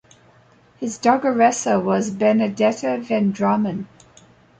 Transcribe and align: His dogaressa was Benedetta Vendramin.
His 0.79 0.97
dogaressa 0.97 1.79
was 1.79 2.09
Benedetta 2.09 2.99
Vendramin. 3.07 3.85